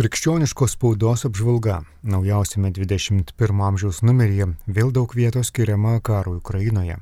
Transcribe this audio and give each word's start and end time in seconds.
Krikščioniškos 0.00 0.78
spaudos 0.78 1.26
apžvalga 1.28 1.74
naujausiame 2.12 2.70
21 2.72 3.58
amžiaus 3.66 3.98
numeryje 4.00 4.46
vėl 4.76 4.92
daug 4.96 5.12
vietos 5.12 5.50
skiriama 5.50 5.98
karui 6.00 6.38
Ukrainoje. 6.38 6.94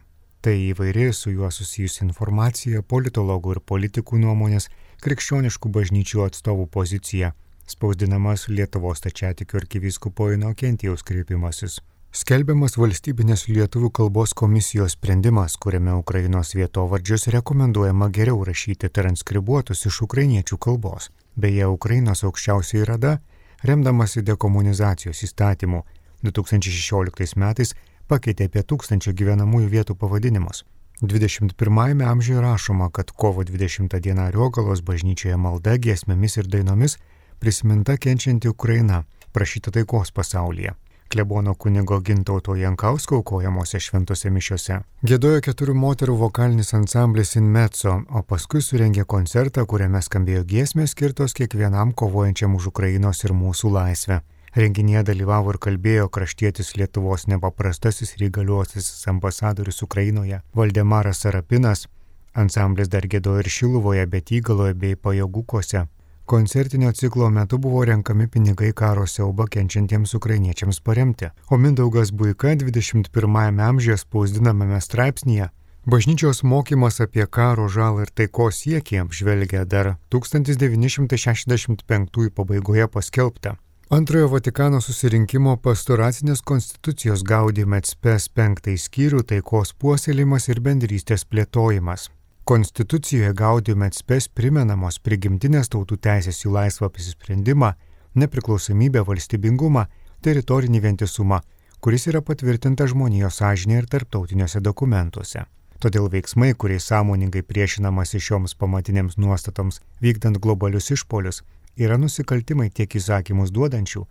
Tai 0.43 0.55
įvairi 0.65 1.05
su 1.15 1.31
juo 1.31 1.47
susijusi 1.55 2.03
informacija, 2.09 2.83
politologų 2.83 3.55
ir 3.55 3.61
politikų 3.73 4.19
nuomonės, 4.25 4.67
krikščioniškų 5.05 5.71
bažnyčių 5.77 6.25
atstovų 6.25 6.67
pozicija, 6.79 7.31
spausdinamas 7.71 8.49
Lietuvos 8.51 9.05
tačiatikių 9.07 9.61
arkivyskupo 9.63 10.33
Inokentijaus 10.35 11.07
kreipimasis. 11.07 11.79
Skelbiamas 12.11 12.75
valstybinės 12.83 13.47
lietuvių 13.47 13.93
kalbos 13.95 14.35
komisijos 14.35 14.99
sprendimas, 14.99 15.55
kuriame 15.55 15.95
Ukrainos 16.03 16.51
vietovardžius 16.59 17.31
rekomenduojama 17.39 18.11
geriau 18.11 18.43
rašyti 18.51 18.91
transkribuotus 18.91 19.87
iš 19.87 20.03
ukrainiečių 20.11 20.59
kalbos. 20.59 21.13
Beje, 21.39 21.67
Ukrainos 21.71 22.25
aukščiausiai 22.27 22.87
rada, 22.89 23.19
remdamasi 23.63 24.25
dekomunizacijos 24.27 25.21
įstatymu, 25.23 25.85
2016 26.27 27.39
metais 27.39 27.75
pakeitė 28.11 28.49
apie 28.51 28.65
tūkstančio 28.73 29.15
gyvenamųjų 29.21 29.69
vietų 29.77 29.95
pavadinimus. 30.01 30.65
21 31.03 32.03
amžiuje 32.03 32.43
rašoma, 32.43 32.91
kad 32.91 33.15
kovo 33.15 33.45
20 33.47 34.01
dieną 34.03 34.33
Riogalos 34.35 34.83
bažnyčioje 34.83 35.39
malda, 35.39 35.77
giesmėmis 35.79 36.41
ir 36.43 36.51
dainomis 36.51 36.99
prisiminta 37.39 37.95
kenčianti 37.95 38.51
Ukraina, 38.51 39.05
prašyta 39.31 39.71
taikos 39.71 40.11
pasaulyje 40.11 40.75
klebono 41.09 41.55
kunigo 41.55 42.01
Gintauto 42.01 42.55
Jankausko 42.57 43.19
aukojamose 43.21 43.81
šventose 43.81 44.31
mišiose. 44.31 44.79
Gėdojo 45.09 45.41
keturių 45.47 45.75
moterų 45.75 46.17
vokalinis 46.23 46.75
ansamblis 46.77 47.37
Inmetso, 47.41 47.99
o 48.11 48.23
paskui 48.23 48.63
surengė 48.63 49.05
koncertą, 49.05 49.65
kuriame 49.67 50.03
skambėjo 50.05 50.45
giesmės 50.55 50.97
skirtos 50.97 51.37
kiekvienam 51.39 51.93
kovojančiam 51.93 52.55
už 52.59 52.71
Ukrainos 52.73 53.25
ir 53.25 53.37
mūsų 53.37 53.73
laisvę. 53.77 54.21
Renginėje 54.57 55.05
dalyvavo 55.11 55.53
ir 55.53 55.59
kalbėjo 55.65 56.09
kraštietis 56.09 56.73
Lietuvos 56.77 57.27
nepaprastasis 57.29 58.15
ir 58.17 58.29
įgaliuotasis 58.31 59.05
ambasadorius 59.13 59.83
Ukrainoje 59.85 60.41
Valdemaras 60.57 61.21
Sarapinas. 61.25 61.87
Ansamblis 62.35 62.89
dar 62.89 63.07
gėdojo 63.11 63.43
ir 63.43 63.51
Šiluvoje, 63.53 64.07
bet 64.07 64.33
įgaloje 64.33 64.75
bei 64.75 64.97
pajėgukose. 64.97 65.87
Koncertinio 66.29 66.93
ciklo 66.93 67.31
metu 67.31 67.59
buvo 67.59 67.85
renkami 67.89 68.29
pinigai 68.29 68.73
karo 68.77 69.07
siaubą 69.07 69.47
kenčiantiems 69.51 70.15
ukrainiečiams 70.15 70.81
paremti, 70.81 71.31
o 71.51 71.57
Mindaugas 71.57 72.13
Buika 72.13 72.53
21-ame 72.53 73.63
amžiuje 73.71 73.97
spausdinamame 74.05 74.81
straipsnėje 74.81 75.49
Bažnyčios 75.89 76.43
mokymas 76.43 77.01
apie 77.01 77.27
karo 77.27 77.69
žalą 77.73 78.03
ir 78.05 78.11
taikos 78.13 78.59
siekį 78.61 78.99
apžvelgia 79.07 79.65
dar 79.65 79.97
1965 80.13 82.29
pabaigoje 82.37 82.85
paskelbta. 82.93 83.57
Antrojo 83.89 84.29
Vatikano 84.35 84.83
susirinkimo 84.85 85.57
pastoracinės 85.65 86.45
konstitucijos 86.45 87.25
gaudime 87.25 87.81
atspės 87.81 88.29
penktąjį 88.29 88.85
skyrių 88.85 89.25
taikos 89.33 89.73
puoselimas 89.81 90.53
ir 90.53 90.61
bendrystės 90.61 91.25
plėtojimas. 91.25 92.13
Konstitucijoje 92.49 93.33
Gaudium 93.35 93.83
et 93.85 93.93
spes 93.93 94.25
primenamos 94.33 94.97
prigimtinės 95.05 95.69
tautų 95.69 95.99
teisės 96.01 96.39
į 96.47 96.53
laisvą 96.55 96.87
apsisprendimą, 96.89 97.75
nepriklausomybę, 98.23 99.03
valstybingumą, 99.05 99.83
teritorinį 100.25 100.81
vientisumą, 100.81 101.43
kuris 101.85 102.09
yra 102.09 102.23
patvirtinta 102.25 102.87
žmonijos 102.89 103.43
sąžinė 103.43 103.83
ir 103.83 103.89
tarptautiniuose 103.93 104.63
dokumentuose. 104.65 105.43
Todėl 105.77 106.09
veiksmai, 106.15 106.55
kuriais 106.57 106.89
sąmoningai 106.89 107.45
priešinamasi 107.51 108.23
šioms 108.31 108.57
pamatinėms 108.57 109.21
nuostatoms 109.21 109.83
vykdant 110.01 110.41
globalius 110.41 110.89
išpolius, 110.97 111.43
yra 111.77 112.01
nusikaltimai 112.01 112.71
tiek 112.73 112.97
įsakymus 112.97 113.53
duodančių, 113.53 114.07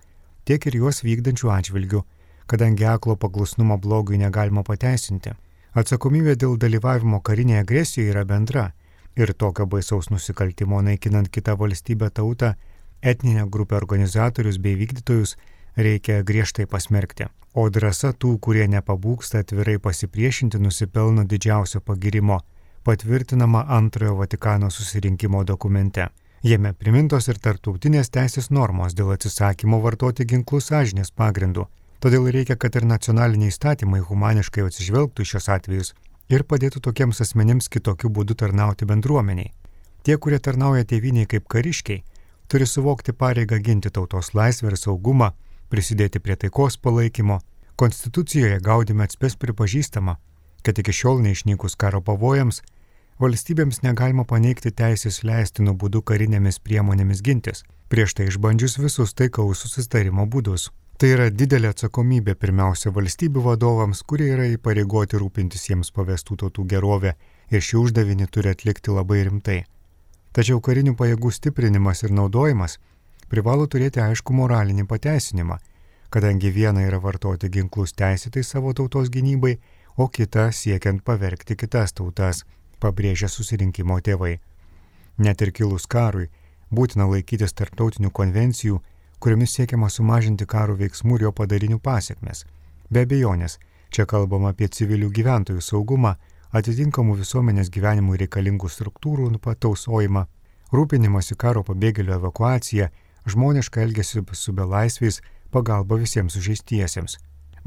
tiek 0.45 0.69
ir 0.69 0.79
juos 0.83 1.01
vykdančių 1.09 1.51
atžvilgių, 1.57 2.05
kadangi 2.45 2.85
aklo 2.85 3.17
paklusnumo 3.17 3.81
blogui 3.81 4.21
negalima 4.21 4.61
pateisinti. 4.61 5.33
Atsakomybė 5.77 6.33
dėl 6.41 6.55
dalyvavimo 6.57 7.19
karinėje 7.21 7.59
agresijoje 7.61 8.09
yra 8.09 8.23
bendra 8.25 8.63
ir 9.19 9.29
tokio 9.43 9.67
baisaus 9.69 10.07
nusikaltimo 10.09 10.79
naikinant 10.81 11.29
kitą 11.29 11.53
valstybę 11.59 12.09
tautą, 12.19 12.55
etninę 13.11 13.43
grupę 13.55 13.77
organizatorius 13.77 14.57
bei 14.57 14.73
vykdytojus 14.79 15.35
reikia 15.77 16.23
griežtai 16.23 16.65
pasmerkti. 16.65 17.29
O 17.53 17.67
drąsa 17.69 18.13
tų, 18.13 18.33
kurie 18.41 18.65
nepabūksta 18.73 19.43
atvirai 19.45 19.77
pasipriešinti, 19.77 20.57
nusipelno 20.57 21.27
didžiausio 21.29 21.83
pagirimo, 21.85 22.39
patvirtinama 22.83 23.65
antrojo 23.77 24.17
Vatikano 24.23 24.73
susirinkimo 24.73 25.43
dokumente. 25.43 26.09
Jame 26.41 26.73
primintos 26.73 27.29
ir 27.29 27.37
tarptautinės 27.37 28.09
teisės 28.09 28.49
normos 28.49 28.97
dėl 28.97 29.13
atsisakymo 29.13 29.81
vartoti 29.85 30.25
ginklus 30.25 30.71
sąžinės 30.73 31.13
pagrindų 31.13 31.69
Todėl 31.99 32.27
reikia, 32.29 32.55
kad 32.55 32.75
ir 32.77 32.85
nacionaliniai 32.85 33.49
įstatymai 33.49 34.03
humaniškai 34.05 34.67
atsižvelgtų 34.67 35.25
šios 35.25 35.49
atvejus 35.49 35.95
ir 36.29 36.43
padėtų 36.43 36.83
tokiems 36.85 37.23
asmenims 37.25 37.69
kitokiu 37.73 38.11
būdu 38.13 38.35
tarnauti 38.37 38.85
bendruomeniai. 38.85 39.49
Tie, 40.05 40.17
kurie 40.21 40.37
tarnauja 40.39 40.85
tėviniai 40.85 41.25
kaip 41.25 41.47
kariškiai, 41.49 42.03
turi 42.47 42.67
suvokti 42.69 43.13
pareigą 43.17 43.57
ginti 43.59 43.89
tautos 43.89 44.33
laisvę 44.37 44.71
ir 44.71 44.77
saugumą, 44.77 45.31
prisidėti 45.73 46.21
prie 46.23 46.37
taikos 46.37 46.77
palaikymo. 46.77 47.41
Konstitucijoje 47.77 48.61
gaudime 48.63 49.03
atspės 49.05 49.35
pripažįstama, 49.41 50.15
kad 50.63 50.79
iki 50.81 50.93
šiol 50.93 51.19
neišnykus 51.25 51.75
karo 51.81 52.01
pavojams, 52.01 52.61
valstybėms 53.21 53.83
negalima 53.83 54.25
paneigti 54.25 54.71
teisės 54.71 55.23
leistinų 55.27 55.75
būdų 55.81 56.01
karinėmis 56.09 56.61
priemonėmis 56.61 57.21
gintis, 57.25 57.63
prieš 57.89 58.17
tai 58.17 58.29
išbandžius 58.31 58.77
visus 58.81 59.13
taikaus 59.13 59.65
susitarimo 59.65 60.25
būdus. 60.25 60.71
Tai 60.97 61.11
yra 61.13 61.27
didelė 61.29 61.69
atsakomybė 61.69 62.33
pirmiausia 62.41 62.89
valstybių 62.89 63.41
vadovams, 63.45 63.99
kurie 64.01 64.31
yra 64.33 64.47
įpareigoti 64.49 65.19
rūpintis 65.21 65.67
jiems 65.69 65.91
pavestų 65.93 66.39
tautų 66.41 66.65
gerovę 66.71 67.11
ir 67.53 67.61
šį 67.61 67.77
uždavinį 67.83 68.25
turi 68.33 68.49
atlikti 68.49 68.95
labai 68.95 69.19
rimtai. 69.27 69.59
Tačiau 70.33 70.57
karinių 70.57 70.95
pajėgų 70.97 71.29
stiprinimas 71.37 72.01
ir 72.01 72.15
naudojimas 72.17 72.79
privalo 73.29 73.67
turėti 73.69 74.01
aišku 74.01 74.33
moralinį 74.39 74.87
pateisinimą, 74.89 75.59
kadangi 76.09 76.49
viena 76.57 76.87
yra 76.87 76.97
vartoti 77.05 77.51
ginklus 77.53 77.93
teisėtai 77.93 78.41
savo 78.41 78.73
tautos 78.73 79.13
gynybai, 79.13 79.59
o 80.01 80.09
kita 80.09 80.49
siekiant 80.49 81.05
pavergti 81.05 81.61
kitas 81.61 81.93
tautas, 81.93 82.41
pabrėžia 82.81 83.29
susirinkimo 83.29 84.01
tėvai. 84.01 84.39
Net 85.21 85.45
ir 85.45 85.53
kilus 85.53 85.85
karui, 85.85 86.31
būtina 86.73 87.05
laikytis 87.05 87.53
tarptautinių 87.53 88.09
konvencijų 88.09 88.81
kuriomis 89.19 89.53
siekiama 89.57 89.89
sumažinti 89.89 90.45
karo 90.45 90.75
veiksmų 90.77 91.17
ir 91.17 91.27
jo 91.27 91.31
padarinių 91.31 91.79
pasiekmes. 91.83 92.45
Be 92.89 93.03
abejonės, 93.07 93.57
čia 93.91 94.05
kalbama 94.05 94.53
apie 94.53 94.67
civilių 94.67 95.09
gyventojų 95.11 95.61
saugumą, 95.61 96.15
atitinkamų 96.55 97.17
visuomenės 97.21 97.71
gyvenimui 97.73 98.17
reikalingų 98.21 98.69
struktūrų 98.71 99.31
patausojimą, 99.43 100.25
rūpinimąsi 100.71 101.35
karo 101.35 101.63
pabėgėlių 101.63 102.15
evakuaciją, 102.19 102.89
žmonišką 103.27 103.81
elgesį 103.83 104.23
su 104.33 104.53
belaisviais, 104.53 105.21
pagalba 105.51 105.95
visiems 105.95 106.33
sužeistiesiems. 106.33 107.17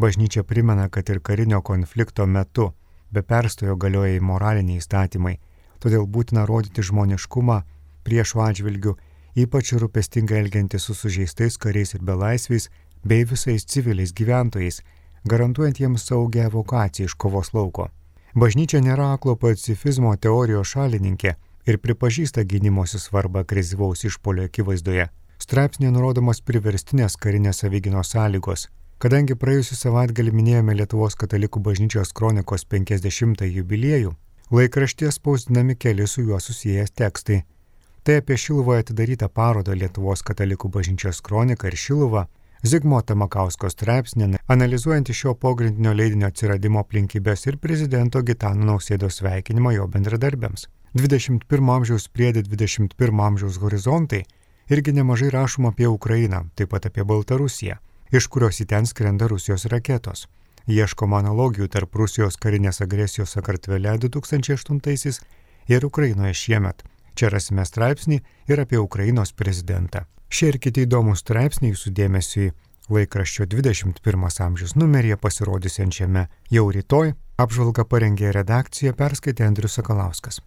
Bažnyčia 0.00 0.44
primena, 0.44 0.88
kad 0.88 1.08
ir 1.10 1.20
karinio 1.20 1.60
konflikto 1.62 2.26
metu 2.26 2.72
be 3.12 3.22
perstojo 3.22 3.76
galioja 3.76 4.20
moraliniai 4.22 4.80
įstatymai, 4.80 5.36
todėl 5.80 6.06
būtina 6.06 6.46
rodyti 6.48 6.82
žmoniškumą 6.82 7.62
priešų 8.04 8.42
atžvilgių 8.46 8.96
ypač 9.36 9.72
rūpestingai 9.78 10.40
elgiantis 10.42 10.86
su 10.88 10.94
sužeistais 10.94 11.58
kariais 11.58 11.94
ir 11.94 12.02
belaisviais, 12.02 12.68
bei 13.04 13.24
visais 13.24 13.64
civiliais 13.64 14.12
gyventojais, 14.12 14.82
garantuojant 15.24 15.80
jiems 15.80 16.06
saugią 16.08 16.48
evakuaciją 16.50 17.06
iš 17.06 17.14
kovos 17.14 17.52
lauko. 17.54 17.88
Bažnyčia 18.34 18.80
nėra 18.80 19.12
aklo 19.14 19.36
pacifizmo 19.36 20.12
teorijos 20.16 20.74
šalininkė 20.74 21.34
ir 21.66 21.78
pripažįsta 21.78 22.44
gynimosi 22.44 22.98
svarbą 22.98 23.44
krizivaus 23.44 24.04
išpolio 24.04 24.46
akivaizdoje. 24.48 25.08
Straipsnėje 25.40 25.92
nurodomos 25.94 26.42
priverstinės 26.44 27.16
karinės 27.16 27.62
savyginos 27.64 28.12
sąlygos. 28.14 28.68
Kadangi 29.00 29.34
praėjusią 29.34 29.78
savaitgalį 29.78 30.32
minėjome 30.36 30.74
Lietuvos 30.76 31.16
katalikų 31.16 31.62
bažnyčios 31.64 32.12
kronikos 32.12 32.66
50-ąjį 32.68 33.62
jubiliejų, 33.62 34.12
laikrašties 34.52 35.16
spausdinami 35.16 35.78
keli 35.80 36.06
su 36.06 36.26
juo 36.26 36.40
susijęs 36.40 36.92
tekstai 36.92 37.40
Tai 38.02 38.14
apie 38.16 38.36
Šiluvoje 38.36 38.80
atidarytą 38.80 39.26
parodą 39.28 39.74
Lietuvos 39.76 40.22
katalikų 40.24 40.70
bažnyčios 40.72 41.18
kroniką 41.20 41.68
ir 41.68 41.74
Šiluvą, 41.76 42.22
Zigmo 42.64 43.00
Tamakausko 43.04 43.68
straipsnį, 43.72 44.38
analizuojant 44.48 45.10
šio 45.12 45.34
pogrindinio 45.36 45.92
leidinio 45.92 46.30
atsiradimo 46.30 46.80
aplinkybės 46.80 47.44
ir 47.50 47.58
prezidento 47.60 48.22
Gitano 48.24 48.64
Nausėdos 48.70 49.20
sveikinimą 49.20 49.74
jo 49.74 49.86
bendradarbiams. 49.92 50.64
21 50.96 51.72
amžiaus 51.74 52.06
priedė 52.08 52.42
21 52.46 53.20
amžiaus 53.26 53.58
horizontai 53.60 54.22
irgi 54.72 54.94
nemažai 54.96 55.28
rašoma 55.34 55.72
apie 55.74 55.88
Ukrainą, 55.88 56.46
taip 56.56 56.72
pat 56.72 56.88
apie 56.88 57.04
Baltarusiją, 57.04 57.76
iš 58.12 58.28
kurios 58.32 58.62
į 58.64 58.66
ten 58.72 58.88
skrenda 58.88 59.28
Rusijos 59.28 59.66
raketos. 59.72 60.24
Ieškoma 60.68 61.20
analogijų 61.20 61.68
tarp 61.68 62.00
Rusijos 62.00 62.40
karinės 62.40 62.80
agresijos 62.80 63.36
Sakartvele 63.36 63.92
2008 64.06 65.20
ir 65.68 65.86
Ukrainoje 65.86 66.34
šiemet 66.44 66.84
Čia 67.20 67.28
rasime 67.28 67.66
straipsnį 67.68 68.16
ir 68.48 68.60
apie 68.62 68.78
Ukrainos 68.80 69.34
prezidentą. 69.36 70.06
Šie 70.32 70.54
ir 70.54 70.56
kiti 70.64 70.86
įdomus 70.86 71.20
straipsniai 71.20 71.74
jūsų 71.74 71.92
dėmesiui 71.98 72.46
laikraščio 72.88 73.44
21 73.44 74.24
amžius 74.46 74.72
numeryje 74.72 75.18
pasirodysiančiame 75.20 76.22
jau 76.56 76.64
rytoj. 76.72 77.12
Apžvalgą 77.44 77.84
parengė 77.92 78.32
redakcija, 78.32 78.96
perskaitė 78.96 79.44
Andrius 79.50 79.76
Sakalauskas. 79.76 80.40